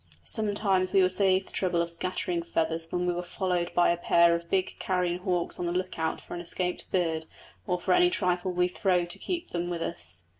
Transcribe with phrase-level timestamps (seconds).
[0.23, 3.97] Sometimes we were saved the trouble of scattering feathers when we were followed by a
[3.97, 7.27] pair of big carrion hawks on the look out for an escaped bird
[7.67, 10.23] or for any trifle we throw to them to keep them with us.